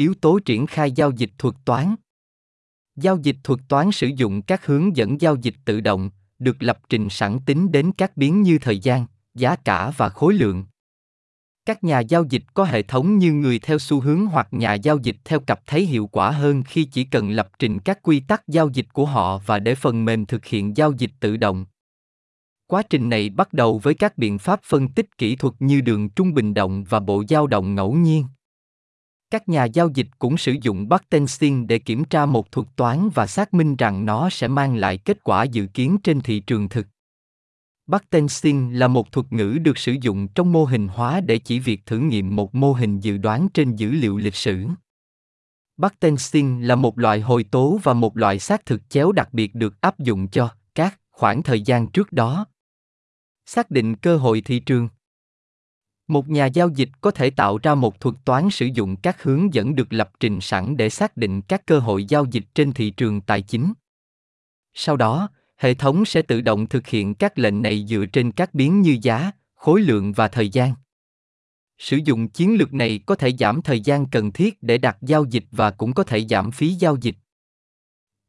Yếu 0.00 0.14
tố 0.14 0.38
triển 0.38 0.66
khai 0.66 0.92
giao 0.92 1.10
dịch 1.10 1.30
thuật 1.38 1.54
toán 1.64 1.94
Giao 2.96 3.18
dịch 3.22 3.36
thuật 3.44 3.60
toán 3.68 3.92
sử 3.92 4.06
dụng 4.06 4.42
các 4.42 4.66
hướng 4.66 4.96
dẫn 4.96 5.20
giao 5.20 5.36
dịch 5.36 5.54
tự 5.64 5.80
động, 5.80 6.10
được 6.38 6.56
lập 6.62 6.78
trình 6.88 7.08
sẵn 7.10 7.38
tính 7.46 7.72
đến 7.72 7.92
các 7.92 8.16
biến 8.16 8.42
như 8.42 8.58
thời 8.58 8.78
gian, 8.78 9.06
giá 9.34 9.56
cả 9.56 9.92
và 9.96 10.08
khối 10.08 10.34
lượng. 10.34 10.64
Các 11.64 11.84
nhà 11.84 12.00
giao 12.00 12.24
dịch 12.24 12.42
có 12.54 12.64
hệ 12.64 12.82
thống 12.82 13.18
như 13.18 13.32
người 13.32 13.58
theo 13.58 13.78
xu 13.78 14.00
hướng 14.00 14.26
hoặc 14.26 14.48
nhà 14.50 14.74
giao 14.74 14.98
dịch 14.98 15.16
theo 15.24 15.40
cặp 15.40 15.60
thấy 15.66 15.86
hiệu 15.86 16.06
quả 16.06 16.30
hơn 16.30 16.62
khi 16.62 16.84
chỉ 16.84 17.04
cần 17.04 17.30
lập 17.30 17.48
trình 17.58 17.78
các 17.78 17.98
quy 18.02 18.20
tắc 18.20 18.48
giao 18.48 18.68
dịch 18.68 18.86
của 18.92 19.06
họ 19.06 19.38
và 19.46 19.58
để 19.58 19.74
phần 19.74 20.04
mềm 20.04 20.26
thực 20.26 20.44
hiện 20.44 20.76
giao 20.76 20.92
dịch 20.92 21.10
tự 21.20 21.36
động. 21.36 21.66
Quá 22.66 22.82
trình 22.90 23.08
này 23.08 23.30
bắt 23.30 23.52
đầu 23.52 23.78
với 23.78 23.94
các 23.94 24.18
biện 24.18 24.38
pháp 24.38 24.60
phân 24.64 24.88
tích 24.88 25.18
kỹ 25.18 25.36
thuật 25.36 25.54
như 25.58 25.80
đường 25.80 26.08
trung 26.08 26.34
bình 26.34 26.54
động 26.54 26.84
và 26.84 27.00
bộ 27.00 27.24
dao 27.28 27.46
động 27.46 27.74
ngẫu 27.74 27.92
nhiên. 27.94 28.24
Các 29.30 29.48
nhà 29.48 29.64
giao 29.64 29.88
dịch 29.88 30.06
cũng 30.18 30.36
sử 30.36 30.54
dụng 30.62 30.88
Bartenstein 30.88 31.66
để 31.66 31.78
kiểm 31.78 32.04
tra 32.04 32.26
một 32.26 32.52
thuật 32.52 32.68
toán 32.76 33.08
và 33.14 33.26
xác 33.26 33.54
minh 33.54 33.76
rằng 33.76 34.04
nó 34.04 34.30
sẽ 34.30 34.48
mang 34.48 34.76
lại 34.76 34.98
kết 34.98 35.24
quả 35.24 35.44
dự 35.44 35.66
kiến 35.66 35.96
trên 36.02 36.20
thị 36.20 36.40
trường 36.40 36.68
thực. 36.68 36.86
Bartenstein 37.86 38.72
là 38.72 38.88
một 38.88 39.12
thuật 39.12 39.32
ngữ 39.32 39.58
được 39.62 39.78
sử 39.78 39.96
dụng 40.00 40.28
trong 40.28 40.52
mô 40.52 40.64
hình 40.64 40.88
hóa 40.88 41.20
để 41.20 41.38
chỉ 41.38 41.58
việc 41.58 41.86
thử 41.86 41.98
nghiệm 41.98 42.36
một 42.36 42.54
mô 42.54 42.72
hình 42.72 43.00
dự 43.00 43.18
đoán 43.18 43.48
trên 43.54 43.76
dữ 43.76 43.90
liệu 43.90 44.16
lịch 44.16 44.34
sử. 44.34 44.66
Bartenstein 45.76 46.62
là 46.62 46.74
một 46.74 46.98
loại 46.98 47.20
hồi 47.20 47.44
tố 47.44 47.80
và 47.82 47.92
một 47.92 48.16
loại 48.16 48.38
xác 48.38 48.66
thực 48.66 48.90
chéo 48.90 49.12
đặc 49.12 49.28
biệt 49.32 49.54
được 49.54 49.80
áp 49.80 49.98
dụng 49.98 50.28
cho 50.28 50.50
các 50.74 51.00
khoảng 51.10 51.42
thời 51.42 51.60
gian 51.60 51.86
trước 51.86 52.12
đó. 52.12 52.46
Xác 53.46 53.70
định 53.70 53.96
cơ 53.96 54.16
hội 54.16 54.40
thị 54.40 54.60
trường 54.60 54.88
một 56.08 56.28
nhà 56.28 56.46
giao 56.46 56.68
dịch 56.68 56.88
có 57.00 57.10
thể 57.10 57.30
tạo 57.30 57.58
ra 57.62 57.74
một 57.74 58.00
thuật 58.00 58.14
toán 58.24 58.50
sử 58.50 58.66
dụng 58.66 58.96
các 58.96 59.22
hướng 59.22 59.54
dẫn 59.54 59.74
được 59.74 59.92
lập 59.92 60.10
trình 60.20 60.40
sẵn 60.40 60.76
để 60.76 60.90
xác 60.90 61.16
định 61.16 61.42
các 61.42 61.66
cơ 61.66 61.78
hội 61.78 62.04
giao 62.04 62.24
dịch 62.24 62.44
trên 62.54 62.72
thị 62.72 62.90
trường 62.90 63.20
tài 63.20 63.42
chính. 63.42 63.72
Sau 64.74 64.96
đó, 64.96 65.28
hệ 65.56 65.74
thống 65.74 66.04
sẽ 66.04 66.22
tự 66.22 66.40
động 66.40 66.66
thực 66.66 66.86
hiện 66.86 67.14
các 67.14 67.38
lệnh 67.38 67.62
này 67.62 67.84
dựa 67.88 68.06
trên 68.06 68.32
các 68.32 68.54
biến 68.54 68.82
như 68.82 68.98
giá, 69.02 69.30
khối 69.54 69.80
lượng 69.80 70.12
và 70.12 70.28
thời 70.28 70.48
gian. 70.48 70.74
Sử 71.78 71.96
dụng 72.04 72.28
chiến 72.28 72.58
lược 72.58 72.74
này 72.74 73.00
có 73.06 73.14
thể 73.14 73.32
giảm 73.38 73.62
thời 73.62 73.80
gian 73.80 74.06
cần 74.06 74.32
thiết 74.32 74.62
để 74.62 74.78
đặt 74.78 74.96
giao 75.00 75.24
dịch 75.24 75.44
và 75.50 75.70
cũng 75.70 75.92
có 75.92 76.04
thể 76.04 76.26
giảm 76.26 76.50
phí 76.50 76.68
giao 76.68 76.96
dịch. 77.00 77.16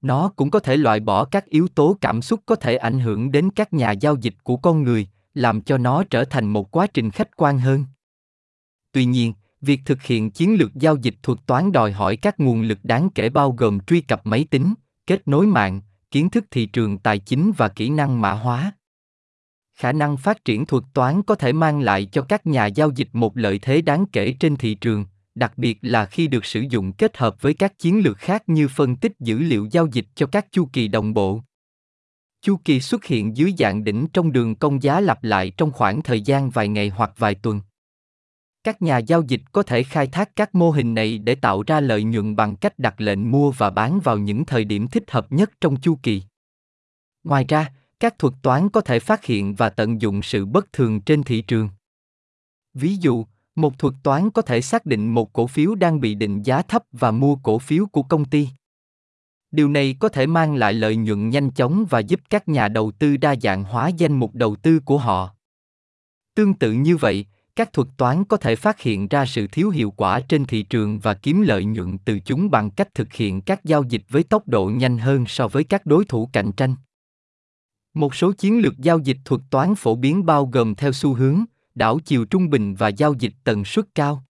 Nó 0.02 0.30
cũng 0.36 0.52
có 0.52 0.60
thể 0.60 0.78
loại 0.78 1.00
bỏ 1.00 1.26
các 1.26 1.46
yếu 1.46 1.68
tố 1.68 1.98
cảm 2.02 2.22
xúc 2.22 2.40
có 2.46 2.56
thể 2.56 2.76
ảnh 2.76 3.00
hưởng 3.00 3.32
đến 3.32 3.50
các 3.56 3.74
nhà 3.74 3.92
giao 3.92 4.16
dịch 4.16 4.36
của 4.44 4.58
con 4.58 4.84
người, 4.84 5.08
làm 5.34 5.62
cho 5.62 5.78
nó 5.78 6.04
trở 6.04 6.26
thành 6.26 6.48
một 6.48 6.72
quá 6.72 6.88
trình 6.88 7.12
khách 7.12 7.38
quan 7.38 7.60
hơn. 7.60 7.86
Tuy 8.92 9.06
nhiên, 9.06 9.34
việc 9.62 9.82
thực 9.86 10.04
hiện 10.04 10.32
chiến 10.32 10.56
lược 10.56 10.76
giao 10.76 10.96
dịch 10.96 11.16
thuật 11.24 11.40
toán 11.46 11.72
đòi 11.72 11.92
hỏi 11.92 12.16
các 12.16 12.40
nguồn 12.40 12.62
lực 12.62 12.80
đáng 12.84 13.10
kể 13.16 13.30
bao 13.30 13.52
gồm 13.52 13.80
truy 13.80 14.02
cập 14.02 14.26
máy 14.26 14.46
tính, 14.50 14.74
kết 15.08 15.28
nối 15.28 15.48
mạng, 15.48 15.82
kiến 16.12 16.30
thức 16.30 16.46
thị 16.52 16.66
trường 16.66 16.98
tài 16.98 17.20
chính 17.20 17.52
và 17.58 17.68
kỹ 17.68 17.90
năng 17.90 18.22
mã 18.22 18.32
hóa. 18.32 18.72
Khả 19.76 19.92
năng 19.92 20.18
phát 20.18 20.46
triển 20.46 20.66
thuật 20.66 20.84
toán 20.94 21.24
có 21.24 21.36
thể 21.36 21.54
mang 21.54 21.80
lại 21.80 22.06
cho 22.06 22.22
các 22.22 22.48
nhà 22.48 22.66
giao 22.66 22.92
dịch 22.96 23.10
một 23.14 23.38
lợi 23.38 23.60
thế 23.60 23.82
đáng 23.82 24.06
kể 24.12 24.36
trên 24.40 24.56
thị 24.56 24.74
trường, 24.76 25.06
đặc 25.36 25.58
biệt 25.58 25.78
là 25.82 26.06
khi 26.06 26.28
được 26.28 26.46
sử 26.46 26.64
dụng 26.70 26.92
kết 26.94 27.18
hợp 27.18 27.42
với 27.42 27.54
các 27.54 27.80
chiến 27.80 28.04
lược 28.04 28.18
khác 28.18 28.44
như 28.48 28.68
phân 28.68 28.96
tích 28.96 29.12
dữ 29.20 29.40
liệu 29.40 29.68
giao 29.72 29.88
dịch 29.88 30.06
cho 30.16 30.26
các 30.26 30.52
chu 30.52 30.70
kỳ 30.74 30.88
đồng 30.88 31.14
bộ. 31.14 31.42
Chu 32.42 32.58
kỳ 32.66 32.80
xuất 32.80 33.06
hiện 33.06 33.38
dưới 33.38 33.54
dạng 33.58 33.84
đỉnh 33.84 34.08
trong 34.14 34.32
đường 34.32 34.56
công 34.56 34.84
giá 34.84 35.00
lặp 35.00 35.24
lại 35.24 35.52
trong 35.58 35.72
khoảng 35.72 36.02
thời 36.02 36.22
gian 36.22 36.50
vài 36.50 36.68
ngày 36.68 36.90
hoặc 36.90 37.12
vài 37.18 37.36
tuần. 37.36 37.62
Các 38.64 38.82
nhà 38.82 38.98
giao 38.98 39.22
dịch 39.22 39.42
có 39.52 39.64
thể 39.64 39.84
khai 39.84 40.08
thác 40.08 40.36
các 40.36 40.56
mô 40.56 40.72
hình 40.72 40.94
này 40.94 41.18
để 41.18 41.36
tạo 41.36 41.64
ra 41.68 41.80
lợi 41.80 42.04
nhuận 42.04 42.36
bằng 42.36 42.56
cách 42.56 42.80
đặt 42.80 43.02
lệnh 43.02 43.32
mua 43.32 43.52
và 43.52 43.70
bán 43.70 44.00
vào 44.00 44.18
những 44.18 44.46
thời 44.46 44.66
điểm 44.66 44.88
thích 44.88 45.12
hợp 45.12 45.32
nhất 45.32 45.52
trong 45.62 45.76
chu 45.82 46.00
kỳ. 46.04 46.24
Ngoài 47.24 47.46
ra, 47.48 47.74
các 48.00 48.20
thuật 48.20 48.34
toán 48.42 48.70
có 48.70 48.82
thể 48.82 49.00
phát 49.00 49.26
hiện 49.26 49.56
và 49.56 49.70
tận 49.70 50.02
dụng 50.02 50.22
sự 50.22 50.46
bất 50.46 50.74
thường 50.74 51.02
trên 51.02 51.24
thị 51.24 51.42
trường. 51.42 51.70
Ví 52.74 52.96
dụ, 52.96 53.26
một 53.56 53.80
thuật 53.80 53.94
toán 54.04 54.30
có 54.30 54.42
thể 54.42 54.62
xác 54.62 54.86
định 54.86 55.14
một 55.14 55.34
cổ 55.34 55.48
phiếu 55.48 55.76
đang 55.76 56.02
bị 56.02 56.16
định 56.16 56.44
giá 56.44 56.62
thấp 56.62 56.84
và 56.92 57.12
mua 57.12 57.36
cổ 57.36 57.60
phiếu 57.60 57.86
của 57.86 58.04
công 58.04 58.26
ty 58.26 58.48
điều 59.52 59.70
này 59.70 59.96
có 60.00 60.10
thể 60.10 60.28
mang 60.28 60.56
lại 60.56 60.74
lợi 60.74 60.96
nhuận 60.96 61.30
nhanh 61.30 61.52
chóng 61.52 61.86
và 61.90 62.00
giúp 62.00 62.20
các 62.30 62.48
nhà 62.48 62.68
đầu 62.68 62.92
tư 62.92 63.18
đa 63.18 63.36
dạng 63.42 63.64
hóa 63.64 63.88
danh 63.88 64.14
mục 64.14 64.36
đầu 64.36 64.56
tư 64.56 64.80
của 64.80 64.98
họ. 64.98 65.36
Tương 66.36 66.54
tự 66.54 66.72
như 66.72 66.98
vậy, 66.98 67.26
các 67.56 67.74
thuật 67.74 67.88
toán 67.98 68.24
có 68.24 68.38
thể 68.38 68.56
phát 68.56 68.82
hiện 68.82 69.08
ra 69.08 69.26
sự 69.26 69.48
thiếu 69.48 69.70
hiệu 69.70 69.92
quả 69.92 70.20
trên 70.20 70.46
thị 70.46 70.64
trường 70.64 71.00
và 71.00 71.14
kiếm 71.14 71.42
lợi 71.42 71.66
nhuận 71.66 71.98
từ 71.98 72.20
chúng 72.20 72.52
bằng 72.52 72.72
cách 72.72 72.94
thực 72.94 73.14
hiện 73.14 73.42
các 73.42 73.66
giao 73.66 73.84
dịch 73.84 74.02
với 74.10 74.24
tốc 74.24 74.48
độ 74.48 74.66
nhanh 74.66 74.98
hơn 74.98 75.26
so 75.28 75.48
với 75.48 75.64
các 75.64 75.86
đối 75.86 76.06
thủ 76.06 76.30
cạnh 76.34 76.52
tranh. 76.52 76.76
Một 77.94 78.16
số 78.16 78.32
chiến 78.32 78.60
lược 78.60 78.78
giao 78.78 79.00
dịch 79.00 79.18
thuật 79.26 79.42
toán 79.50 79.76
phổ 79.76 79.96
biến 79.96 80.26
bao 80.26 80.46
gồm 80.46 80.76
theo 80.76 80.92
xu 80.94 81.14
hướng, 81.14 81.44
đảo 81.76 82.00
chiều 82.06 82.26
trung 82.26 82.50
bình 82.50 82.76
và 82.76 82.88
giao 82.88 83.14
dịch 83.14 83.34
tần 83.44 83.66
suất 83.66 83.86
cao 83.96 84.24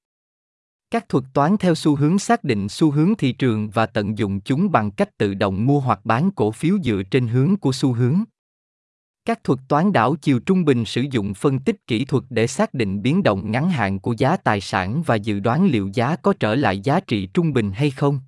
các 0.92 1.10
thuật 1.10 1.24
toán 1.34 1.58
theo 1.58 1.76
xu 1.76 1.96
hướng 1.96 2.20
xác 2.20 2.44
định 2.44 2.70
xu 2.70 2.92
hướng 2.92 3.14
thị 3.18 3.32
trường 3.32 3.70
và 3.70 3.86
tận 3.86 4.18
dụng 4.18 4.42
chúng 4.42 4.72
bằng 4.72 4.92
cách 4.92 5.18
tự 5.18 5.34
động 5.34 5.66
mua 5.66 5.80
hoặc 5.80 6.00
bán 6.04 6.32
cổ 6.32 6.52
phiếu 6.52 6.78
dựa 6.84 7.02
trên 7.12 7.28
hướng 7.28 7.58
của 7.58 7.72
xu 7.72 7.94
hướng. 7.94 8.24
Các 9.26 9.44
thuật 9.44 9.60
toán 9.68 9.94
đảo 9.94 10.16
chiều 10.22 10.40
trung 10.40 10.66
bình 10.66 10.86
sử 10.86 11.06
dụng 11.12 11.34
phân 11.34 11.60
tích 11.60 11.88
kỹ 11.88 12.06
thuật 12.06 12.24
để 12.30 12.48
xác 12.48 12.74
định 12.74 13.02
biến 13.02 13.24
động 13.24 13.52
ngắn 13.52 13.70
hạn 13.70 14.00
của 14.00 14.16
giá 14.18 14.38
tài 14.38 14.62
sản 14.62 15.04
và 15.06 15.16
dự 15.16 15.40
đoán 15.40 15.66
liệu 15.66 15.90
giá 15.94 16.16
có 16.16 16.34
trở 16.40 16.56
lại 16.56 16.80
giá 16.80 17.00
trị 17.00 17.30
trung 17.34 17.54
bình 17.54 17.72
hay 17.72 17.92
không. 17.92 18.20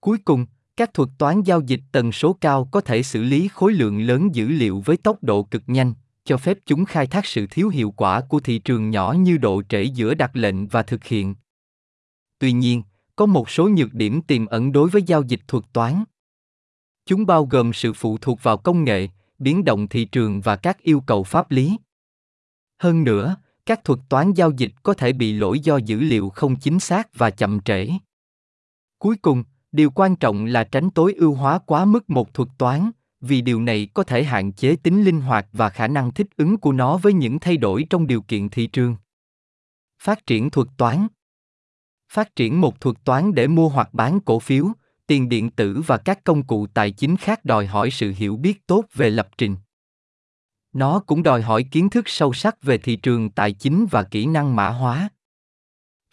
Cuối 0.00 0.18
cùng, 0.18 0.46
các 0.76 0.94
thuật 0.94 1.08
toán 1.18 1.42
giao 1.42 1.60
dịch 1.60 1.80
tần 1.92 2.12
số 2.12 2.32
cao 2.40 2.68
có 2.72 2.80
thể 2.80 3.02
xử 3.02 3.22
lý 3.22 3.48
khối 3.48 3.72
lượng 3.72 4.00
lớn 4.00 4.34
dữ 4.34 4.48
liệu 4.48 4.82
với 4.84 4.96
tốc 4.96 5.22
độ 5.22 5.42
cực 5.42 5.62
nhanh, 5.66 5.94
cho 6.24 6.36
phép 6.36 6.58
chúng 6.66 6.84
khai 6.84 7.06
thác 7.06 7.26
sự 7.26 7.46
thiếu 7.50 7.68
hiệu 7.68 7.90
quả 7.90 8.20
của 8.20 8.40
thị 8.40 8.58
trường 8.58 8.90
nhỏ 8.90 9.12
như 9.18 9.36
độ 9.36 9.62
trễ 9.68 9.82
giữa 9.82 10.14
đặt 10.14 10.36
lệnh 10.36 10.66
và 10.66 10.82
thực 10.82 11.04
hiện. 11.04 11.34
Tuy 12.38 12.52
nhiên, 12.52 12.82
có 13.16 13.26
một 13.26 13.50
số 13.50 13.68
nhược 13.68 13.94
điểm 13.94 14.22
tiềm 14.22 14.46
ẩn 14.46 14.72
đối 14.72 14.90
với 14.90 15.02
giao 15.02 15.22
dịch 15.22 15.40
thuật 15.48 15.64
toán. 15.72 16.04
Chúng 17.06 17.26
bao 17.26 17.44
gồm 17.44 17.72
sự 17.72 17.92
phụ 17.92 18.18
thuộc 18.18 18.42
vào 18.42 18.56
công 18.56 18.84
nghệ, 18.84 19.08
biến 19.38 19.64
động 19.64 19.88
thị 19.88 20.04
trường 20.04 20.40
và 20.40 20.56
các 20.56 20.82
yêu 20.82 21.00
cầu 21.00 21.22
pháp 21.22 21.50
lý. 21.50 21.76
Hơn 22.78 23.04
nữa, 23.04 23.36
các 23.66 23.84
thuật 23.84 24.00
toán 24.08 24.32
giao 24.32 24.50
dịch 24.50 24.72
có 24.82 24.94
thể 24.94 25.12
bị 25.12 25.32
lỗi 25.32 25.60
do 25.60 25.76
dữ 25.76 26.00
liệu 26.00 26.28
không 26.30 26.56
chính 26.56 26.80
xác 26.80 27.08
và 27.14 27.30
chậm 27.30 27.60
trễ. 27.60 27.88
Cuối 28.98 29.16
cùng, 29.16 29.44
điều 29.72 29.90
quan 29.90 30.16
trọng 30.16 30.44
là 30.44 30.64
tránh 30.64 30.90
tối 30.90 31.14
ưu 31.14 31.34
hóa 31.34 31.58
quá 31.58 31.84
mức 31.84 32.10
một 32.10 32.34
thuật 32.34 32.48
toán, 32.58 32.90
vì 33.20 33.40
điều 33.40 33.62
này 33.62 33.88
có 33.94 34.04
thể 34.04 34.24
hạn 34.24 34.52
chế 34.52 34.76
tính 34.76 35.04
linh 35.04 35.20
hoạt 35.20 35.46
và 35.52 35.70
khả 35.70 35.88
năng 35.88 36.14
thích 36.14 36.26
ứng 36.36 36.56
của 36.56 36.72
nó 36.72 36.96
với 36.96 37.12
những 37.12 37.38
thay 37.38 37.56
đổi 37.56 37.86
trong 37.90 38.06
điều 38.06 38.22
kiện 38.22 38.48
thị 38.48 38.66
trường. 38.66 38.96
Phát 40.02 40.26
triển 40.26 40.50
thuật 40.50 40.68
toán 40.76 41.06
phát 42.10 42.36
triển 42.36 42.60
một 42.60 42.80
thuật 42.80 42.96
toán 43.04 43.34
để 43.34 43.46
mua 43.46 43.68
hoặc 43.68 43.94
bán 43.94 44.20
cổ 44.20 44.38
phiếu, 44.38 44.66
tiền 45.06 45.28
điện 45.28 45.50
tử 45.50 45.82
và 45.86 45.96
các 45.96 46.24
công 46.24 46.42
cụ 46.42 46.66
tài 46.66 46.90
chính 46.90 47.16
khác 47.16 47.44
đòi 47.44 47.66
hỏi 47.66 47.90
sự 47.90 48.12
hiểu 48.16 48.36
biết 48.36 48.66
tốt 48.66 48.84
về 48.94 49.10
lập 49.10 49.28
trình. 49.38 49.56
Nó 50.72 50.98
cũng 50.98 51.22
đòi 51.22 51.42
hỏi 51.42 51.62
kiến 51.62 51.90
thức 51.90 52.08
sâu 52.08 52.32
sắc 52.32 52.62
về 52.62 52.78
thị 52.78 52.96
trường 52.96 53.30
tài 53.30 53.52
chính 53.52 53.86
và 53.90 54.02
kỹ 54.02 54.26
năng 54.26 54.56
mã 54.56 54.68
hóa. 54.68 55.08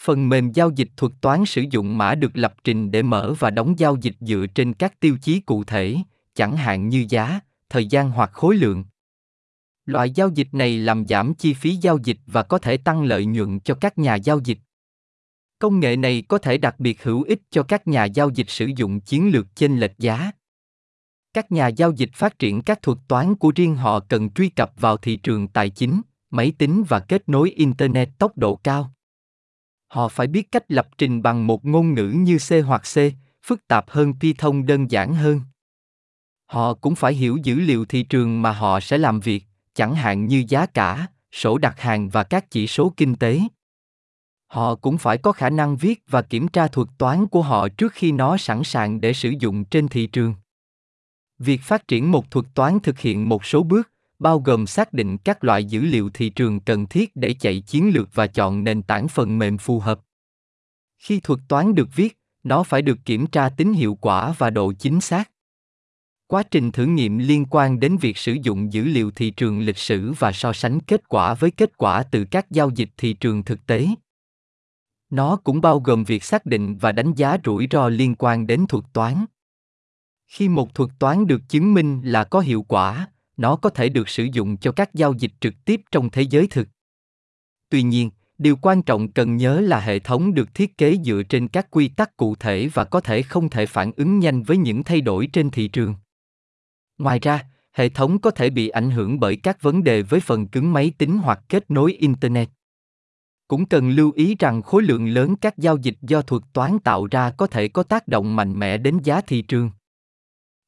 Phần 0.02 0.30
mềm 0.30 0.52
giao 0.52 0.70
dịch 0.70 0.90
thuật 0.98 1.14
toán 1.22 1.46
sử 1.46 1.64
dụng 1.72 1.98
mã 1.98 2.16
được 2.16 2.32
lập 2.34 2.54
trình 2.64 2.92
để 2.92 3.02
mở 3.04 3.34
và 3.40 3.50
đóng 3.50 3.80
giao 3.80 3.98
dịch 4.02 4.16
dựa 4.20 4.46
trên 4.56 4.74
các 4.74 5.00
tiêu 5.00 5.18
chí 5.22 5.40
cụ 5.40 5.64
thể, 5.64 5.98
chẳng 6.36 6.58
hạn 6.58 6.90
như 6.90 7.06
giá, 7.10 7.40
thời 7.70 7.86
gian 7.86 8.12
hoặc 8.12 8.30
khối 8.34 8.56
lượng. 8.56 8.86
Loại 9.86 10.12
giao 10.12 10.30
dịch 10.30 10.48
này 10.52 10.78
làm 10.78 11.08
giảm 11.08 11.34
chi 11.34 11.54
phí 11.54 11.76
giao 11.76 11.98
dịch 12.04 12.18
và 12.26 12.44
có 12.44 12.58
thể 12.58 12.78
tăng 12.78 13.04
lợi 13.04 13.26
nhuận 13.26 13.60
cho 13.60 13.76
các 13.76 13.98
nhà 13.98 14.16
giao 14.16 14.40
dịch. 14.40 14.58
Công 15.60 15.80
nghệ 15.80 15.98
này 15.98 16.24
có 16.28 16.38
thể 16.38 16.58
đặc 16.58 16.80
biệt 16.80 17.04
hữu 17.04 17.24
ích 17.24 17.42
cho 17.50 17.64
các 17.64 17.88
nhà 17.88 18.06
giao 18.06 18.30
dịch 18.30 18.50
sử 18.50 18.70
dụng 18.76 19.00
chiến 19.00 19.32
lược 19.32 19.56
chênh 19.56 19.80
lệch 19.80 19.98
giá. 19.98 20.32
Các 21.34 21.52
nhà 21.52 21.68
giao 21.68 21.92
dịch 21.92 22.10
phát 22.14 22.40
triển 22.40 22.62
các 22.62 22.82
thuật 22.82 22.98
toán 23.08 23.36
của 23.36 23.52
riêng 23.56 23.76
họ 23.76 24.00
cần 24.00 24.30
truy 24.30 24.50
cập 24.50 24.72
vào 24.78 24.98
thị 24.98 25.16
trường 25.16 25.48
tài 25.48 25.70
chính, 25.70 26.02
máy 26.30 26.54
tính 26.58 26.84
và 26.88 27.00
kết 27.00 27.30
nối 27.30 27.52
internet 27.52 28.10
tốc 28.18 28.38
độ 28.38 28.56
cao. 28.56 28.92
Họ 29.88 30.08
phải 30.08 30.28
biết 30.28 30.52
cách 30.52 30.72
lập 30.72 30.88
trình 30.98 31.22
bằng 31.22 31.48
một 31.48 31.66
ngôn 31.66 31.94
ngữ 31.94 32.10
như 32.16 32.38
C 32.38 32.66
hoặc 32.66 32.82
C, 32.82 32.98
phức 33.46 33.68
tạp 33.68 33.90
hơn 33.90 34.14
Python 34.20 34.66
đơn 34.66 34.92
giản 34.92 35.16
hơn. 35.16 35.42
Họ 36.46 36.74
cũng 36.74 36.96
phải 36.96 37.14
hiểu 37.14 37.38
dữ 37.44 37.56
liệu 37.56 37.86
thị 37.86 38.04
trường 38.04 38.42
mà 38.42 38.52
họ 38.52 38.80
sẽ 38.80 38.98
làm 38.98 39.20
việc, 39.20 39.44
chẳng 39.74 39.96
hạn 39.96 40.26
như 40.26 40.44
giá 40.48 40.66
cả, 40.66 41.08
sổ 41.32 41.58
đặt 41.58 41.80
hàng 41.80 42.10
và 42.10 42.24
các 42.24 42.52
chỉ 42.52 42.68
số 42.68 42.94
kinh 42.98 43.16
tế 43.16 43.42
họ 44.56 44.76
cũng 44.76 44.98
phải 44.98 45.18
có 45.18 45.32
khả 45.32 45.50
năng 45.50 45.78
viết 45.78 46.04
và 46.08 46.22
kiểm 46.22 46.48
tra 46.48 46.68
thuật 46.68 46.88
toán 46.98 47.28
của 47.28 47.42
họ 47.42 47.68
trước 47.70 47.94
khi 47.94 48.12
nó 48.12 48.38
sẵn 48.38 48.64
sàng 48.64 49.02
để 49.02 49.14
sử 49.14 49.34
dụng 49.40 49.66
trên 49.66 49.88
thị 49.88 50.08
trường 50.08 50.36
việc 51.40 51.62
phát 51.62 51.88
triển 51.88 52.12
một 52.12 52.32
thuật 52.32 52.46
toán 52.54 52.80
thực 52.80 53.00
hiện 53.00 53.30
một 53.30 53.46
số 53.46 53.64
bước 53.64 53.92
bao 54.20 54.40
gồm 54.40 54.68
xác 54.68 54.94
định 54.94 55.18
các 55.18 55.44
loại 55.44 55.66
dữ 55.66 55.82
liệu 55.82 56.10
thị 56.10 56.30
trường 56.30 56.60
cần 56.60 56.86
thiết 56.86 57.16
để 57.16 57.36
chạy 57.40 57.62
chiến 57.62 57.92
lược 57.94 58.10
và 58.14 58.28
chọn 58.28 58.64
nền 58.64 58.82
tảng 58.82 59.08
phần 59.08 59.40
mềm 59.40 59.58
phù 59.58 59.80
hợp 59.80 60.00
Khi 60.98 61.20
thuật 61.20 61.40
toán 61.48 61.76
được 61.76 61.88
viết, 61.96 62.18
nó 62.44 62.64
phải 62.64 62.82
được 62.82 62.98
kiểm 63.06 63.28
tra 63.28 63.50
tính 63.50 63.74
hiệu 63.74 63.98
quả 64.02 64.34
và 64.38 64.50
độ 64.50 64.74
chính 64.80 65.02
xác. 65.02 65.32
Quá 66.28 66.44
trình 66.44 66.72
thử 66.72 66.86
nghiệm 66.86 67.18
liên 67.18 67.46
quan 67.50 67.80
đến 67.80 67.98
việc 67.98 68.18
sử 68.18 68.38
dụng 68.44 68.74
dữ 68.74 68.84
liệu 68.84 69.12
thị 69.12 69.30
trường 69.30 69.60
lịch 69.60 69.78
sử 69.78 70.14
và 70.20 70.32
so 70.32 70.54
sánh 70.54 70.80
kết 70.80 71.10
quả 71.10 71.34
với 71.34 71.52
kết 71.52 71.78
quả 71.78 72.04
từ 72.04 72.26
các 72.32 72.52
giao 72.52 72.70
dịch 72.70 72.90
thị 72.98 73.14
trường 73.14 73.44
thực 73.44 73.66
tế. 73.66 73.88
Nó 75.10 75.36
cũng 75.36 75.62
bao 75.62 75.80
gồm 75.80 76.04
việc 76.04 76.24
xác 76.24 76.46
định 76.46 76.78
và 76.78 76.92
đánh 76.92 77.14
giá 77.14 77.38
rủi 77.46 77.68
ro 77.72 77.90
liên 77.90 78.16
quan 78.16 78.48
đến 78.48 78.66
thuật 78.70 78.86
toán. 78.94 79.26
Khi 80.28 80.50
một 80.50 80.76
thuật 80.76 80.90
toán 81.00 81.28
được 81.28 81.42
chứng 81.50 81.74
minh 81.74 82.02
là 82.04 82.24
có 82.24 82.40
hiệu 82.40 82.66
quả, 82.68 83.08
nó 83.38 83.56
có 83.56 83.70
thể 83.70 83.90
được 83.90 84.10
sử 84.10 84.28
dụng 84.34 84.58
cho 84.58 84.72
các 84.72 84.94
giao 84.94 85.14
dịch 85.14 85.32
trực 85.40 85.54
tiếp 85.66 85.82
trong 85.92 86.10
thế 86.10 86.22
giới 86.22 86.48
thực. 86.48 86.68
Tuy 87.70 87.84
nhiên, 87.84 88.10
điều 88.38 88.56
quan 88.56 88.82
trọng 88.82 89.12
cần 89.12 89.38
nhớ 89.38 89.60
là 89.62 89.80
hệ 89.80 90.00
thống 90.00 90.34
được 90.34 90.54
thiết 90.54 90.78
kế 90.78 90.98
dựa 91.06 91.24
trên 91.30 91.48
các 91.48 91.72
quy 91.72 91.88
tắc 91.88 92.18
cụ 92.18 92.36
thể 92.36 92.70
và 92.74 92.84
có 92.84 93.02
thể 93.02 93.22
không 93.22 93.50
thể 93.50 93.66
phản 93.66 93.92
ứng 93.96 94.20
nhanh 94.20 94.44
với 94.44 94.58
những 94.58 94.84
thay 94.84 95.02
đổi 95.02 95.28
trên 95.34 95.50
thị 95.50 95.68
trường. 95.68 95.96
Ngoài 96.98 97.20
ra, 97.20 97.46
hệ 97.72 97.90
thống 97.90 98.20
có 98.22 98.32
thể 98.32 98.50
bị 98.50 98.70
ảnh 98.70 98.92
hưởng 98.92 99.20
bởi 99.20 99.36
các 99.36 99.62
vấn 99.62 99.84
đề 99.84 100.02
với 100.02 100.20
phần 100.20 100.48
cứng 100.48 100.74
máy 100.74 100.92
tính 100.98 101.18
hoặc 101.18 101.40
kết 101.50 101.72
nối 101.72 101.94
internet. 101.94 102.50
Cũng 103.48 103.66
cần 103.66 103.90
lưu 103.90 104.12
ý 104.12 104.36
rằng 104.40 104.62
khối 104.62 104.84
lượng 104.84 105.08
lớn 105.08 105.36
các 105.36 105.58
giao 105.58 105.78
dịch 105.78 105.98
do 106.02 106.22
thuật 106.22 106.44
toán 106.54 106.80
tạo 106.80 107.08
ra 107.08 107.32
có 107.32 107.48
thể 107.48 107.68
có 107.68 107.84
tác 107.84 108.08
động 108.08 108.36
mạnh 108.36 108.60
mẽ 108.60 108.78
đến 108.78 109.00
giá 109.04 109.22
thị 109.22 109.42
trường. 109.42 109.70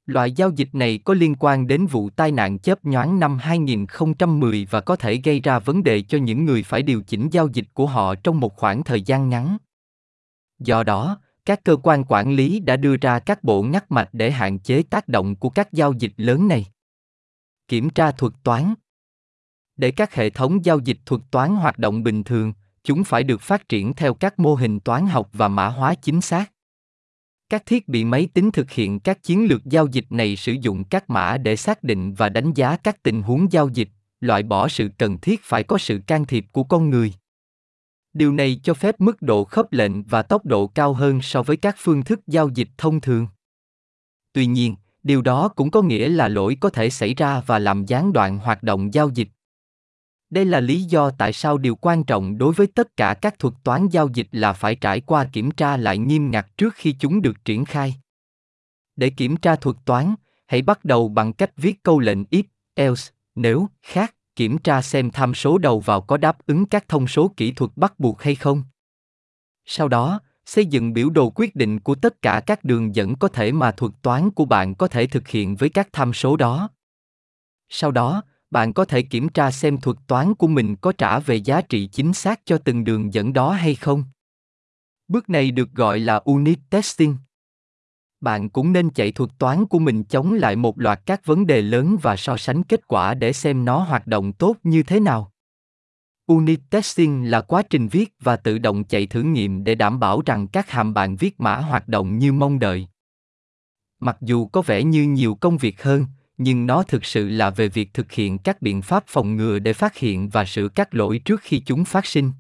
Loại 0.06 0.32
giao 0.32 0.52
dịch 0.52 0.70
này 0.74 1.00
có 1.06 1.14
liên 1.14 1.36
quan 1.40 1.68
đến 1.68 1.86
vụ 1.86 2.10
tai 2.10 2.32
nạn 2.32 2.60
chớp 2.60 2.86
nhoáng 2.86 3.20
năm 3.20 3.38
2010 3.38 4.68
và 4.70 4.82
có 4.82 4.96
thể 4.96 5.16
gây 5.16 5.40
ra 5.40 5.60
vấn 5.60 5.84
đề 5.84 6.02
cho 6.02 6.18
những 6.18 6.46
người 6.46 6.64
phải 6.64 6.82
điều 6.82 7.02
chỉnh 7.02 7.30
giao 7.32 7.48
dịch 7.48 7.66
của 7.74 7.88
họ 7.88 8.16
trong 8.16 8.40
một 8.40 8.56
khoảng 8.56 8.84
thời 8.84 9.02
gian 9.02 9.30
ngắn. 9.30 9.58
Do 10.60 10.84
đó, 10.84 11.18
các 11.46 11.64
cơ 11.64 11.76
quan 11.84 12.04
quản 12.08 12.32
lý 12.32 12.60
đã 12.60 12.76
đưa 12.76 12.98
ra 12.98 13.20
các 13.20 13.44
bộ 13.44 13.64
ngắt 13.64 13.92
mạch 13.92 14.10
để 14.14 14.32
hạn 14.32 14.60
chế 14.60 14.84
tác 14.84 15.08
động 15.08 15.36
của 15.36 15.50
các 15.50 15.74
giao 15.74 15.94
dịch 15.94 16.14
lớn 16.18 16.48
này. 16.48 16.66
Kiểm 17.68 17.90
tra 17.90 18.12
thuật 18.12 18.34
toán 18.44 18.74
Để 19.76 19.92
các 19.92 20.16
hệ 20.16 20.30
thống 20.30 20.66
giao 20.66 20.80
dịch 20.80 20.98
thuật 21.06 21.22
toán 21.32 21.56
hoạt 21.56 21.80
động 21.80 22.04
bình 22.04 22.24
thường, 22.24 22.54
chúng 22.88 23.04
phải 23.04 23.24
được 23.24 23.42
phát 23.42 23.70
triển 23.70 23.94
theo 23.94 24.14
các 24.14 24.40
mô 24.40 24.56
hình 24.56 24.80
toán 24.80 25.08
học 25.08 25.30
và 25.34 25.48
mã 25.48 25.68
hóa 25.68 25.96
chính 25.96 26.22
xác. 26.22 26.52
Các 27.50 27.66
thiết 27.66 27.88
bị 27.88 28.04
máy 28.04 28.30
tính 28.34 28.52
thực 28.52 28.72
hiện 28.72 29.00
các 29.00 29.24
chiến 29.24 29.46
lược 29.50 29.66
giao 29.66 29.88
dịch 29.88 30.06
này 30.10 30.36
sử 30.36 30.52
dụng 30.62 30.84
các 30.84 31.10
mã 31.10 31.38
để 31.38 31.56
xác 31.56 31.84
định 31.84 32.14
và 32.14 32.30
đánh 32.30 32.54
giá 32.54 32.78
các 32.78 33.04
tình 33.04 33.22
huống 33.22 33.52
giao 33.52 33.70
dịch, 33.70 33.90
loại 34.20 34.44
bỏ 34.44 34.68
sự 34.68 34.90
cần 34.98 35.18
thiết 35.18 35.44
phải 35.44 35.64
có 35.64 35.78
sự 35.78 36.00
can 36.08 36.26
thiệp 36.26 36.46
của 36.52 36.64
con 36.64 36.90
người. 36.90 37.14
Điều 38.14 38.34
này 38.34 38.60
cho 38.64 38.74
phép 38.74 39.02
mức 39.02 39.22
độ 39.22 39.44
khớp 39.44 39.74
lệnh 39.74 40.04
và 40.04 40.22
tốc 40.22 40.46
độ 40.46 40.68
cao 40.68 40.94
hơn 40.94 41.22
so 41.22 41.44
với 41.44 41.58
các 41.58 41.76
phương 41.80 42.04
thức 42.04 42.20
giao 42.28 42.50
dịch 42.50 42.70
thông 42.78 43.02
thường. 43.02 43.28
Tuy 44.34 44.46
nhiên, 44.46 44.76
điều 45.04 45.22
đó 45.22 45.48
cũng 45.48 45.72
có 45.72 45.82
nghĩa 45.82 46.10
là 46.10 46.28
lỗi 46.28 46.58
có 46.60 46.70
thể 46.70 46.90
xảy 46.90 47.14
ra 47.14 47.42
và 47.46 47.60
làm 47.60 47.86
gián 47.86 48.14
đoạn 48.14 48.38
hoạt 48.38 48.64
động 48.64 48.94
giao 48.94 49.10
dịch. 49.10 49.28
Đây 50.30 50.46
là 50.46 50.60
lý 50.60 50.82
do 50.82 51.10
tại 51.10 51.34
sao 51.34 51.58
điều 51.58 51.76
quan 51.76 52.04
trọng 52.04 52.38
đối 52.38 52.54
với 52.54 52.68
tất 52.68 52.98
cả 52.98 53.14
các 53.22 53.40
thuật 53.40 53.54
toán 53.64 53.88
giao 53.88 54.10
dịch 54.14 54.28
là 54.32 54.54
phải 54.54 54.76
trải 54.76 55.02
qua 55.02 55.26
kiểm 55.34 55.52
tra 55.52 55.78
lại 55.78 55.98
nghiêm 55.98 56.32
ngặt 56.32 56.58
trước 56.58 56.74
khi 56.76 56.96
chúng 57.00 57.22
được 57.22 57.46
triển 57.46 57.66
khai. 57.66 57.96
Để 58.96 59.10
kiểm 59.10 59.38
tra 59.38 59.56
thuật 59.56 59.76
toán, 59.86 60.16
hãy 60.48 60.62
bắt 60.62 60.86
đầu 60.86 61.10
bằng 61.10 61.34
cách 61.34 61.52
viết 61.58 61.84
câu 61.84 62.00
lệnh 62.00 62.24
if, 62.24 62.44
else, 62.76 63.12
nếu, 63.36 63.68
khác, 63.82 64.16
kiểm 64.36 64.58
tra 64.58 64.82
xem 64.82 65.12
tham 65.12 65.34
số 65.34 65.58
đầu 65.58 65.80
vào 65.80 66.02
có 66.02 66.18
đáp 66.18 66.38
ứng 66.46 66.66
các 66.66 66.88
thông 66.88 67.08
số 67.08 67.32
kỹ 67.38 67.52
thuật 67.52 67.72
bắt 67.76 68.00
buộc 68.00 68.22
hay 68.22 68.36
không. 68.36 68.64
Sau 69.66 69.88
đó, 69.88 70.20
xây 70.46 70.66
dựng 70.66 70.94
biểu 70.94 71.10
đồ 71.10 71.30
quyết 71.36 71.56
định 71.56 71.80
của 71.80 71.96
tất 71.96 72.22
cả 72.22 72.42
các 72.46 72.64
đường 72.64 72.96
dẫn 72.96 73.16
có 73.16 73.28
thể 73.28 73.52
mà 73.52 73.72
thuật 73.72 73.92
toán 74.02 74.32
của 74.32 74.46
bạn 74.46 74.76
có 74.76 74.88
thể 74.88 75.08
thực 75.08 75.28
hiện 75.28 75.56
với 75.56 75.70
các 75.70 75.90
tham 75.94 76.14
số 76.14 76.38
đó. 76.38 76.70
Sau 77.70 77.92
đó, 77.92 78.24
bạn 78.52 78.74
có 78.74 78.86
thể 78.86 79.02
kiểm 79.02 79.30
tra 79.30 79.52
xem 79.52 79.78
thuật 79.78 79.98
toán 80.08 80.36
của 80.36 80.48
mình 80.48 80.76
có 80.76 80.92
trả 80.92 81.20
về 81.20 81.36
giá 81.36 81.62
trị 81.62 81.88
chính 81.88 82.14
xác 82.14 82.42
cho 82.46 82.58
từng 82.58 82.84
đường 82.84 83.14
dẫn 83.14 83.34
đó 83.34 83.52
hay 83.52 83.76
không. 83.76 84.04
Bước 85.08 85.30
này 85.30 85.52
được 85.52 85.72
gọi 85.72 86.00
là 86.00 86.16
unit 86.16 86.60
testing. 86.70 87.16
Bạn 88.22 88.50
cũng 88.50 88.74
nên 88.74 88.90
chạy 88.90 89.12
thuật 89.12 89.30
toán 89.40 89.66
của 89.66 89.80
mình 89.80 90.04
chống 90.04 90.34
lại 90.34 90.56
một 90.56 90.80
loạt 90.80 91.02
các 91.06 91.26
vấn 91.26 91.48
đề 91.48 91.62
lớn 91.62 91.98
và 92.02 92.16
so 92.16 92.38
sánh 92.38 92.64
kết 92.64 92.88
quả 92.88 93.14
để 93.14 93.34
xem 93.34 93.66
nó 93.66 93.80
hoạt 93.80 94.08
động 94.08 94.34
tốt 94.34 94.56
như 94.64 94.84
thế 94.84 95.00
nào. 95.00 95.32
Unit 96.26 96.60
testing 96.70 97.32
là 97.32 97.42
quá 97.42 97.64
trình 97.70 97.88
viết 97.88 98.16
và 98.20 98.36
tự 98.36 98.58
động 98.58 98.84
chạy 98.84 99.08
thử 99.08 99.22
nghiệm 99.24 99.64
để 99.64 99.76
đảm 99.76 100.00
bảo 100.00 100.22
rằng 100.26 100.48
các 100.48 100.70
hàm 100.70 100.94
bạn 100.94 101.16
viết 101.16 101.40
mã 101.40 101.56
hoạt 101.56 101.88
động 101.88 102.18
như 102.18 102.34
mong 102.34 102.60
đợi. 102.60 102.88
Mặc 104.00 104.18
dù 104.22 104.48
có 104.48 104.62
vẻ 104.62 104.84
như 104.84 105.04
nhiều 105.04 105.36
công 105.36 105.58
việc 105.58 105.84
hơn, 105.84 106.06
nhưng 106.38 106.66
nó 106.66 106.84
thực 106.84 107.06
sự 107.06 107.30
là 107.30 107.50
về 107.50 107.68
việc 107.68 107.94
thực 107.94 108.12
hiện 108.12 108.38
các 108.38 108.62
biện 108.62 108.82
pháp 108.82 109.04
phòng 109.08 109.36
ngừa 109.36 109.60
để 109.60 109.74
phát 109.74 109.98
hiện 109.98 110.30
và 110.30 110.46
sửa 110.46 110.68
các 110.68 110.96
lỗi 110.96 111.22
trước 111.26 111.42
khi 111.42 111.60
chúng 111.66 111.86
phát 111.86 112.06
sinh. 112.06 112.32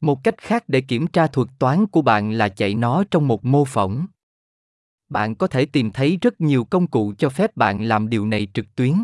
Một 0.00 0.24
cách 0.24 0.38
khác 0.38 0.64
để 0.68 0.80
kiểm 0.80 1.06
tra 1.06 1.26
thuật 1.26 1.48
toán 1.58 1.86
của 1.86 2.02
bạn 2.02 2.32
là 2.32 2.48
chạy 2.48 2.74
nó 2.74 3.04
trong 3.10 3.28
một 3.28 3.44
mô 3.44 3.64
phỏng. 3.64 4.06
Bạn 5.08 5.34
có 5.34 5.46
thể 5.46 5.66
tìm 5.66 5.90
thấy 5.90 6.18
rất 6.20 6.40
nhiều 6.40 6.64
công 6.64 6.86
cụ 6.86 7.14
cho 7.18 7.28
phép 7.28 7.56
bạn 7.56 7.82
làm 7.82 8.08
điều 8.08 8.26
này 8.26 8.48
trực 8.54 8.74
tuyến. 8.74 8.94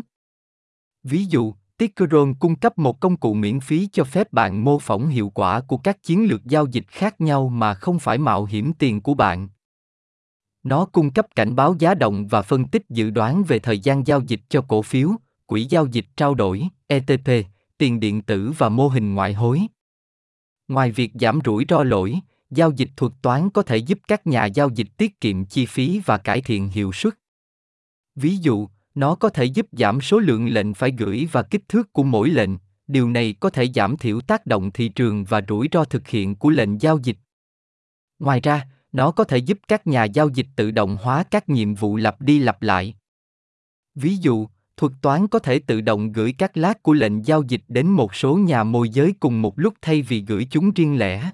Ví 1.03 1.25
dụ 1.25 1.53
Tickeron 1.77 2.33
cung 2.33 2.55
cấp 2.55 2.77
một 2.77 2.99
công 2.99 3.17
cụ 3.17 3.33
miễn 3.33 3.59
phí 3.59 3.89
cho 3.91 4.03
phép 4.03 4.33
bạn 4.33 4.63
mô 4.63 4.79
phỏng 4.79 5.07
hiệu 5.07 5.29
quả 5.29 5.61
của 5.61 5.77
các 5.77 6.03
chiến 6.03 6.25
lược 6.25 6.45
giao 6.45 6.65
dịch 6.65 6.87
khác 6.87 7.21
nhau 7.21 7.49
mà 7.49 7.73
không 7.73 7.99
phải 7.99 8.17
mạo 8.17 8.45
hiểm 8.45 8.73
tiền 8.73 9.01
của 9.01 9.13
bạn 9.13 9.49
nó 10.63 10.85
cung 10.85 11.11
cấp 11.11 11.27
cảnh 11.35 11.55
báo 11.55 11.75
giá 11.79 11.93
động 11.93 12.27
và 12.27 12.41
phân 12.41 12.67
tích 12.67 12.85
dự 12.89 13.09
đoán 13.09 13.43
về 13.43 13.59
thời 13.59 13.79
gian 13.79 14.07
giao 14.07 14.21
dịch 14.21 14.41
cho 14.49 14.61
cổ 14.61 14.81
phiếu, 14.81 15.09
quỹ 15.45 15.63
giao 15.69 15.85
dịch 15.85 16.05
trao 16.17 16.35
đổi, 16.35 16.67
ETP, 16.87 17.29
tiền 17.77 17.99
điện 17.99 18.21
tử 18.21 18.53
và 18.57 18.69
mô 18.69 18.87
hình 18.87 19.15
ngoại 19.15 19.33
hối. 19.33 19.61
Ngoài 20.67 20.91
việc 20.91 21.11
giảm 21.13 21.39
rủi 21.45 21.65
ro 21.69 21.83
lỗi, 21.83 22.19
giao 22.51 22.71
dịch 22.71 22.89
thuật 22.95 23.13
toán 23.21 23.49
có 23.49 23.61
thể 23.61 23.77
giúp 23.77 23.99
các 24.07 24.27
nhà 24.27 24.45
giao 24.45 24.69
dịch 24.69 24.87
tiết 24.97 25.21
kiệm 25.21 25.45
chi 25.45 25.65
phí 25.65 26.01
và 26.05 26.17
cải 26.17 26.41
thiện 26.41 26.67
hiệu 26.67 26.91
suất. 26.91 27.13
Ví 28.15 28.37
dụ, 28.37 28.67
nó 28.95 29.15
có 29.15 29.29
thể 29.29 29.45
giúp 29.45 29.67
giảm 29.71 30.01
số 30.01 30.19
lượng 30.19 30.47
lệnh 30.47 30.73
phải 30.73 30.91
gửi 30.91 31.27
và 31.31 31.43
kích 31.43 31.69
thước 31.69 31.93
của 31.93 32.03
mỗi 32.03 32.29
lệnh, 32.29 32.49
điều 32.87 33.09
này 33.09 33.35
có 33.39 33.49
thể 33.49 33.67
giảm 33.75 33.97
thiểu 33.97 34.21
tác 34.21 34.45
động 34.45 34.71
thị 34.71 34.89
trường 34.89 35.23
và 35.23 35.41
rủi 35.47 35.69
ro 35.71 35.83
thực 35.83 36.07
hiện 36.07 36.35
của 36.35 36.49
lệnh 36.49 36.81
giao 36.81 36.99
dịch. 37.03 37.17
Ngoài 38.19 38.39
ra, 38.39 38.67
nó 38.91 39.11
có 39.11 39.23
thể 39.23 39.37
giúp 39.37 39.59
các 39.67 39.87
nhà 39.87 40.03
giao 40.03 40.29
dịch 40.29 40.47
tự 40.55 40.71
động 40.71 40.97
hóa 41.01 41.23
các 41.23 41.49
nhiệm 41.49 41.75
vụ 41.75 41.95
lặp 41.95 42.21
đi 42.21 42.39
lặp 42.39 42.61
lại. 42.61 42.95
Ví 43.95 44.15
dụ, 44.15 44.47
thuật 44.77 44.93
toán 45.01 45.27
có 45.27 45.39
thể 45.39 45.59
tự 45.59 45.81
động 45.81 46.11
gửi 46.11 46.33
các 46.37 46.57
lát 46.57 46.83
của 46.83 46.93
lệnh 46.93 47.25
giao 47.25 47.43
dịch 47.43 47.63
đến 47.67 47.87
một 47.87 48.15
số 48.15 48.35
nhà 48.35 48.63
môi 48.63 48.89
giới 48.89 49.13
cùng 49.19 49.41
một 49.41 49.59
lúc 49.59 49.73
thay 49.81 50.01
vì 50.01 50.21
gửi 50.21 50.47
chúng 50.51 50.71
riêng 50.71 50.99
lẻ. 50.99 51.31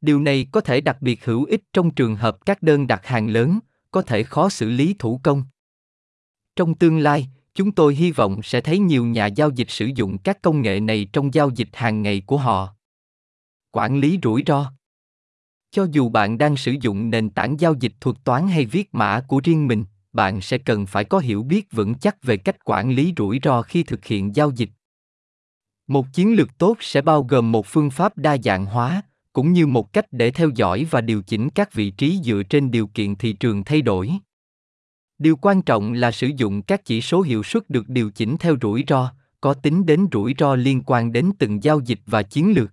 Điều 0.00 0.20
này 0.20 0.46
có 0.52 0.60
thể 0.60 0.80
đặc 0.80 0.96
biệt 1.00 1.24
hữu 1.24 1.44
ích 1.44 1.62
trong 1.72 1.90
trường 1.90 2.16
hợp 2.16 2.46
các 2.46 2.62
đơn 2.62 2.86
đặt 2.86 3.06
hàng 3.06 3.28
lớn, 3.28 3.58
có 3.90 4.02
thể 4.02 4.22
khó 4.22 4.48
xử 4.48 4.70
lý 4.70 4.94
thủ 4.98 5.20
công. 5.22 5.42
Trong 6.56 6.74
tương 6.74 6.98
lai, 6.98 7.28
chúng 7.54 7.72
tôi 7.72 7.94
hy 7.94 8.10
vọng 8.12 8.40
sẽ 8.42 8.60
thấy 8.60 8.78
nhiều 8.78 9.04
nhà 9.04 9.26
giao 9.26 9.50
dịch 9.50 9.70
sử 9.70 9.90
dụng 9.94 10.18
các 10.18 10.42
công 10.42 10.62
nghệ 10.62 10.80
này 10.80 11.06
trong 11.12 11.34
giao 11.34 11.50
dịch 11.50 11.68
hàng 11.72 12.02
ngày 12.02 12.22
của 12.26 12.36
họ. 12.36 12.74
Quản 13.70 14.00
lý 14.00 14.18
rủi 14.22 14.42
ro 14.46 14.72
cho 15.70 15.86
dù 15.92 16.08
bạn 16.08 16.38
đang 16.38 16.56
sử 16.56 16.74
dụng 16.80 17.10
nền 17.10 17.30
tảng 17.30 17.60
giao 17.60 17.74
dịch 17.80 17.92
thuật 18.00 18.16
toán 18.24 18.48
hay 18.48 18.66
viết 18.66 18.94
mã 18.94 19.20
của 19.28 19.40
riêng 19.44 19.66
mình, 19.66 19.84
bạn 20.12 20.40
sẽ 20.40 20.58
cần 20.58 20.86
phải 20.86 21.04
có 21.04 21.18
hiểu 21.18 21.42
biết 21.42 21.72
vững 21.72 21.94
chắc 21.94 22.22
về 22.22 22.36
cách 22.36 22.64
quản 22.64 22.90
lý 22.90 23.12
rủi 23.16 23.40
ro 23.42 23.62
khi 23.62 23.82
thực 23.82 24.04
hiện 24.04 24.36
giao 24.36 24.50
dịch. 24.50 24.70
Một 25.86 26.06
chiến 26.12 26.36
lược 26.36 26.58
tốt 26.58 26.76
sẽ 26.80 27.02
bao 27.02 27.22
gồm 27.22 27.52
một 27.52 27.66
phương 27.66 27.90
pháp 27.90 28.18
đa 28.18 28.36
dạng 28.44 28.66
hóa, 28.66 29.02
cũng 29.32 29.52
như 29.52 29.66
một 29.66 29.92
cách 29.92 30.06
để 30.10 30.30
theo 30.30 30.50
dõi 30.54 30.86
và 30.90 31.00
điều 31.00 31.22
chỉnh 31.22 31.50
các 31.50 31.72
vị 31.72 31.90
trí 31.90 32.20
dựa 32.24 32.42
trên 32.50 32.70
điều 32.70 32.86
kiện 32.86 33.16
thị 33.16 33.32
trường 33.32 33.64
thay 33.64 33.82
đổi. 33.82 34.10
Điều 35.18 35.36
quan 35.36 35.62
trọng 35.62 35.92
là 35.92 36.10
sử 36.10 36.30
dụng 36.36 36.62
các 36.62 36.84
chỉ 36.84 37.00
số 37.00 37.22
hiệu 37.22 37.42
suất 37.42 37.70
được 37.70 37.88
điều 37.88 38.10
chỉnh 38.10 38.36
theo 38.40 38.56
rủi 38.62 38.84
ro, 38.88 39.12
có 39.40 39.54
tính 39.54 39.86
đến 39.86 40.06
rủi 40.12 40.34
ro 40.38 40.54
liên 40.54 40.82
quan 40.86 41.12
đến 41.12 41.30
từng 41.38 41.62
giao 41.62 41.80
dịch 41.80 42.00
và 42.06 42.22
chiến 42.22 42.52
lược 42.52 42.70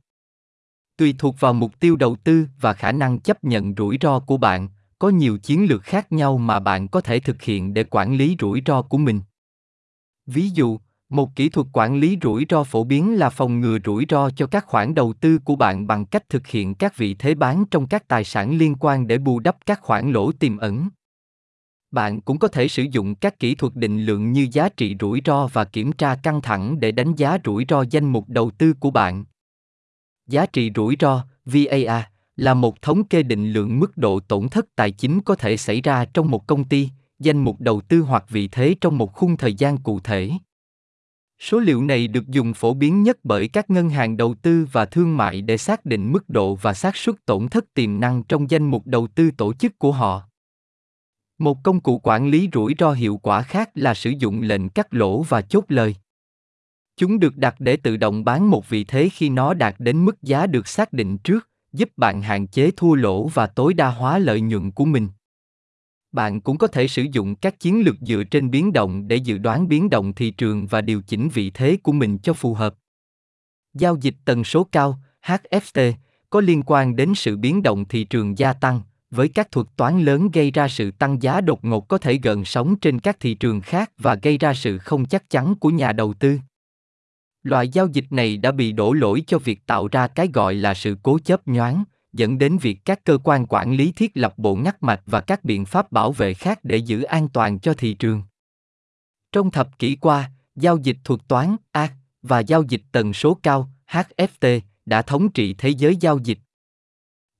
tùy 0.97 1.15
thuộc 1.17 1.39
vào 1.39 1.53
mục 1.53 1.79
tiêu 1.79 1.95
đầu 1.95 2.15
tư 2.15 2.47
và 2.61 2.73
khả 2.73 2.91
năng 2.91 3.19
chấp 3.19 3.43
nhận 3.43 3.73
rủi 3.77 3.97
ro 4.01 4.19
của 4.19 4.37
bạn, 4.37 4.67
có 4.99 5.09
nhiều 5.09 5.37
chiến 5.37 5.65
lược 5.69 5.83
khác 5.83 6.11
nhau 6.11 6.37
mà 6.37 6.59
bạn 6.59 6.87
có 6.87 7.01
thể 7.01 7.19
thực 7.19 7.41
hiện 7.41 7.73
để 7.73 7.83
quản 7.83 8.15
lý 8.15 8.35
rủi 8.39 8.61
ro 8.65 8.81
của 8.81 8.97
mình. 8.97 9.21
Ví 10.25 10.49
dụ, 10.49 10.79
một 11.09 11.35
kỹ 11.35 11.49
thuật 11.49 11.67
quản 11.73 11.99
lý 11.99 12.17
rủi 12.21 12.45
ro 12.49 12.63
phổ 12.63 12.83
biến 12.83 13.15
là 13.15 13.29
phòng 13.29 13.59
ngừa 13.59 13.77
rủi 13.85 14.05
ro 14.09 14.29
cho 14.29 14.47
các 14.47 14.65
khoản 14.65 14.95
đầu 14.95 15.13
tư 15.13 15.39
của 15.39 15.55
bạn 15.55 15.87
bằng 15.87 16.05
cách 16.05 16.29
thực 16.29 16.47
hiện 16.47 16.75
các 16.75 16.97
vị 16.97 17.13
thế 17.13 17.35
bán 17.35 17.65
trong 17.71 17.87
các 17.87 18.07
tài 18.07 18.23
sản 18.23 18.57
liên 18.57 18.75
quan 18.79 19.07
để 19.07 19.17
bù 19.17 19.39
đắp 19.39 19.57
các 19.65 19.81
khoản 19.81 20.11
lỗ 20.11 20.31
tiềm 20.31 20.57
ẩn. 20.57 20.89
Bạn 21.91 22.21
cũng 22.21 22.39
có 22.39 22.47
thể 22.47 22.67
sử 22.67 22.83
dụng 22.91 23.15
các 23.15 23.39
kỹ 23.39 23.55
thuật 23.55 23.75
định 23.75 24.05
lượng 24.05 24.31
như 24.31 24.47
giá 24.51 24.69
trị 24.69 24.95
rủi 24.99 25.21
ro 25.25 25.47
và 25.47 25.65
kiểm 25.65 25.91
tra 25.91 26.15
căng 26.15 26.41
thẳng 26.41 26.79
để 26.79 26.91
đánh 26.91 27.15
giá 27.15 27.37
rủi 27.45 27.65
ro 27.69 27.81
danh 27.81 28.05
mục 28.05 28.25
đầu 28.27 28.51
tư 28.51 28.73
của 28.73 28.91
bạn. 28.91 29.25
Giá 30.27 30.45
trị 30.45 30.71
rủi 30.75 30.95
ro, 30.99 31.25
VAR, 31.45 32.03
là 32.35 32.53
một 32.53 32.81
thống 32.81 33.03
kê 33.03 33.23
định 33.23 33.51
lượng 33.51 33.79
mức 33.79 33.97
độ 33.97 34.19
tổn 34.19 34.49
thất 34.49 34.65
tài 34.75 34.91
chính 34.91 35.21
có 35.21 35.35
thể 35.35 35.57
xảy 35.57 35.81
ra 35.81 36.05
trong 36.05 36.31
một 36.31 36.47
công 36.47 36.63
ty, 36.63 36.89
danh 37.19 37.37
mục 37.37 37.61
đầu 37.61 37.81
tư 37.81 38.01
hoặc 38.01 38.25
vị 38.29 38.47
thế 38.47 38.75
trong 38.81 38.97
một 38.97 39.13
khung 39.13 39.37
thời 39.37 39.53
gian 39.53 39.77
cụ 39.77 39.99
thể. 39.99 40.31
Số 41.39 41.59
liệu 41.59 41.83
này 41.83 42.07
được 42.07 42.27
dùng 42.27 42.53
phổ 42.53 42.73
biến 42.73 43.03
nhất 43.03 43.17
bởi 43.23 43.47
các 43.47 43.69
ngân 43.69 43.89
hàng 43.89 44.17
đầu 44.17 44.35
tư 44.41 44.67
và 44.71 44.85
thương 44.85 45.17
mại 45.17 45.41
để 45.41 45.57
xác 45.57 45.85
định 45.85 46.11
mức 46.11 46.29
độ 46.29 46.55
và 46.55 46.73
xác 46.73 46.95
suất 46.95 47.15
tổn 47.25 47.47
thất 47.47 47.73
tiềm 47.73 47.99
năng 47.99 48.23
trong 48.23 48.49
danh 48.49 48.71
mục 48.71 48.87
đầu 48.87 49.07
tư 49.07 49.31
tổ 49.37 49.53
chức 49.53 49.79
của 49.79 49.91
họ. 49.91 50.23
Một 51.37 51.57
công 51.63 51.79
cụ 51.79 51.99
quản 52.03 52.27
lý 52.29 52.49
rủi 52.53 52.75
ro 52.79 52.91
hiệu 52.91 53.17
quả 53.17 53.41
khác 53.41 53.69
là 53.75 53.93
sử 53.93 54.13
dụng 54.19 54.41
lệnh 54.41 54.69
cắt 54.69 54.93
lỗ 54.93 55.21
và 55.21 55.41
chốt 55.41 55.65
lời. 55.67 55.95
Chúng 56.97 57.19
được 57.19 57.37
đặt 57.37 57.55
để 57.59 57.77
tự 57.77 57.97
động 57.97 58.25
bán 58.25 58.49
một 58.49 58.69
vị 58.69 58.83
thế 58.83 59.09
khi 59.09 59.29
nó 59.29 59.53
đạt 59.53 59.75
đến 59.79 60.05
mức 60.05 60.21
giá 60.21 60.47
được 60.47 60.67
xác 60.67 60.93
định 60.93 61.17
trước, 61.17 61.49
giúp 61.73 61.89
bạn 61.97 62.21
hạn 62.21 62.47
chế 62.47 62.71
thua 62.77 62.95
lỗ 62.95 63.27
và 63.27 63.47
tối 63.47 63.73
đa 63.73 63.89
hóa 63.89 64.19
lợi 64.19 64.41
nhuận 64.41 64.71
của 64.71 64.85
mình. 64.85 65.07
Bạn 66.11 66.41
cũng 66.41 66.57
có 66.57 66.67
thể 66.67 66.87
sử 66.87 67.05
dụng 67.11 67.35
các 67.35 67.59
chiến 67.59 67.81
lược 67.81 67.95
dựa 68.01 68.23
trên 68.23 68.51
biến 68.51 68.73
động 68.73 69.07
để 69.07 69.15
dự 69.15 69.37
đoán 69.37 69.67
biến 69.67 69.89
động 69.89 70.13
thị 70.13 70.31
trường 70.31 70.67
và 70.67 70.81
điều 70.81 71.01
chỉnh 71.01 71.29
vị 71.33 71.49
thế 71.49 71.77
của 71.83 71.91
mình 71.91 72.17
cho 72.17 72.33
phù 72.33 72.53
hợp. 72.53 72.75
Giao 73.73 73.95
dịch 73.95 74.15
tần 74.25 74.43
số 74.43 74.63
cao, 74.63 74.99
HFT, 75.25 75.93
có 76.29 76.41
liên 76.41 76.63
quan 76.65 76.95
đến 76.95 77.15
sự 77.15 77.37
biến 77.37 77.63
động 77.63 77.85
thị 77.85 78.03
trường 78.03 78.37
gia 78.37 78.53
tăng, 78.53 78.81
với 79.11 79.27
các 79.27 79.51
thuật 79.51 79.67
toán 79.75 80.01
lớn 80.01 80.29
gây 80.33 80.51
ra 80.51 80.67
sự 80.67 80.91
tăng 80.91 81.21
giá 81.21 81.41
đột 81.41 81.65
ngột 81.65 81.87
có 81.87 81.97
thể 81.97 82.19
gần 82.23 82.45
sóng 82.45 82.75
trên 82.75 82.99
các 82.99 83.17
thị 83.19 83.33
trường 83.33 83.61
khác 83.61 83.91
và 83.97 84.15
gây 84.15 84.37
ra 84.37 84.53
sự 84.53 84.77
không 84.77 85.05
chắc 85.05 85.29
chắn 85.29 85.55
của 85.55 85.69
nhà 85.69 85.91
đầu 85.91 86.13
tư. 86.13 86.39
Loại 87.47 87.69
giao 87.69 87.87
dịch 87.87 88.05
này 88.09 88.37
đã 88.37 88.51
bị 88.51 88.71
đổ 88.71 88.93
lỗi 88.93 89.23
cho 89.27 89.39
việc 89.39 89.65
tạo 89.65 89.87
ra 89.87 90.07
cái 90.07 90.29
gọi 90.33 90.55
là 90.55 90.73
sự 90.73 90.97
cố 91.03 91.19
chấp 91.19 91.47
nhoáng, 91.47 91.83
dẫn 92.13 92.37
đến 92.37 92.57
việc 92.57 92.79
các 92.85 93.03
cơ 93.03 93.17
quan 93.23 93.45
quản 93.49 93.73
lý 93.73 93.91
thiết 93.91 94.11
lập 94.13 94.33
bộ 94.37 94.55
ngắt 94.55 94.83
mạch 94.83 95.01
và 95.05 95.21
các 95.21 95.43
biện 95.43 95.65
pháp 95.65 95.91
bảo 95.91 96.11
vệ 96.11 96.33
khác 96.33 96.59
để 96.63 96.77
giữ 96.77 97.01
an 97.01 97.29
toàn 97.29 97.59
cho 97.59 97.73
thị 97.73 97.93
trường. 97.93 98.23
Trong 99.31 99.51
thập 99.51 99.79
kỷ 99.79 99.95
qua, 99.95 100.31
giao 100.55 100.77
dịch 100.77 100.97
thuật 101.03 101.19
toán 101.27 101.55
A 101.71 101.89
và 102.21 102.39
giao 102.39 102.63
dịch 102.63 102.81
tần 102.91 103.13
số 103.13 103.37
cao 103.43 103.69
HFT 103.91 104.59
đã 104.85 105.01
thống 105.01 105.29
trị 105.29 105.55
thế 105.57 105.69
giới 105.69 105.95
giao 105.95 106.17
dịch. 106.17 106.39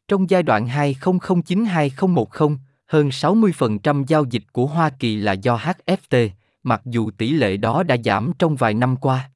Trong 0.08 0.30
giai 0.30 0.44
đoạn 0.44 0.68
2009-2010, 0.68 2.58
hơn 2.86 3.10
60% 3.10 4.04
giao 4.08 4.26
dịch 4.26 4.44
của 4.52 4.66
Hoa 4.66 4.90
Kỳ 4.90 5.16
là 5.16 5.34
do 5.34 5.58
HFT, 5.58 6.30
mặc 6.64 6.82
dù 6.86 7.12
tỷ 7.12 7.32
lệ 7.32 7.58
đó 7.58 7.84
đã 7.84 7.98
giảm 8.06 8.32
trong 8.40 8.56
vài 8.56 8.74
năm 8.74 8.96
qua. 8.96 9.30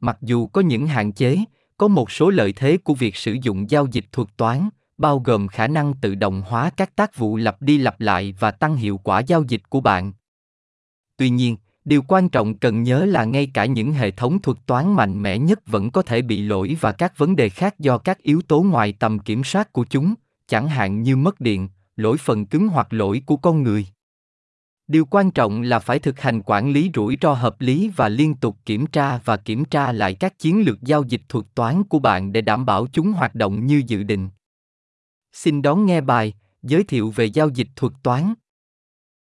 Mặc 0.00 0.18
dù 0.22 0.46
có 0.46 0.60
những 0.60 0.86
hạn 0.86 1.12
chế, 1.12 1.38
có 1.76 1.88
một 1.88 2.10
số 2.10 2.30
lợi 2.30 2.52
thế 2.52 2.76
của 2.76 2.94
việc 2.94 3.16
sử 3.16 3.36
dụng 3.42 3.70
giao 3.70 3.86
dịch 3.86 4.04
thuật 4.12 4.28
toán, 4.36 4.68
bao 4.98 5.18
gồm 5.18 5.48
khả 5.48 5.66
năng 5.66 5.94
tự 5.94 6.14
động 6.14 6.42
hóa 6.46 6.70
các 6.76 6.96
tác 6.96 7.16
vụ 7.16 7.36
lặp 7.36 7.62
đi 7.62 7.78
lặp 7.78 8.00
lại 8.00 8.34
và 8.40 8.50
tăng 8.50 8.76
hiệu 8.76 9.00
quả 9.04 9.20
giao 9.20 9.42
dịch 9.48 9.70
của 9.70 9.80
bạn. 9.80 10.12
Tuy 11.16 11.30
nhiên, 11.30 11.56
điều 11.84 12.02
quan 12.02 12.28
trọng 12.28 12.58
cần 12.58 12.82
nhớ 12.82 13.04
là 13.04 13.24
ngay 13.24 13.50
cả 13.54 13.66
những 13.66 13.92
hệ 13.92 14.10
thống 14.10 14.42
thuật 14.42 14.58
toán 14.66 14.92
mạnh 14.92 15.22
mẽ 15.22 15.38
nhất 15.38 15.60
vẫn 15.66 15.90
có 15.90 16.02
thể 16.02 16.22
bị 16.22 16.42
lỗi 16.42 16.76
và 16.80 16.92
các 16.92 17.18
vấn 17.18 17.36
đề 17.36 17.48
khác 17.48 17.78
do 17.78 17.98
các 17.98 18.22
yếu 18.22 18.42
tố 18.42 18.62
ngoài 18.62 18.92
tầm 18.92 19.18
kiểm 19.18 19.44
soát 19.44 19.72
của 19.72 19.84
chúng, 19.90 20.14
chẳng 20.48 20.68
hạn 20.68 21.02
như 21.02 21.16
mất 21.16 21.40
điện, 21.40 21.68
lỗi 21.96 22.16
phần 22.18 22.46
cứng 22.46 22.68
hoặc 22.68 22.92
lỗi 22.92 23.22
của 23.26 23.36
con 23.36 23.62
người. 23.62 23.86
Điều 24.88 25.04
quan 25.04 25.30
trọng 25.30 25.62
là 25.62 25.78
phải 25.78 25.98
thực 25.98 26.20
hành 26.20 26.42
quản 26.42 26.70
lý 26.70 26.90
rủi 26.94 27.16
ro 27.22 27.32
hợp 27.32 27.60
lý 27.60 27.90
và 27.96 28.08
liên 28.08 28.34
tục 28.34 28.56
kiểm 28.66 28.86
tra 28.86 29.18
và 29.24 29.36
kiểm 29.36 29.64
tra 29.64 29.92
lại 29.92 30.14
các 30.14 30.38
chiến 30.38 30.62
lược 30.66 30.82
giao 30.82 31.02
dịch 31.02 31.22
thuật 31.28 31.44
toán 31.54 31.84
của 31.84 31.98
bạn 31.98 32.32
để 32.32 32.40
đảm 32.40 32.66
bảo 32.66 32.86
chúng 32.92 33.12
hoạt 33.12 33.34
động 33.34 33.66
như 33.66 33.82
dự 33.86 34.02
định. 34.02 34.28
Xin 35.32 35.62
đón 35.62 35.86
nghe 35.86 36.00
bài 36.00 36.34
giới 36.62 36.84
thiệu 36.84 37.10
về 37.10 37.24
giao 37.24 37.48
dịch 37.48 37.68
thuật 37.76 37.92
toán. 38.02 38.34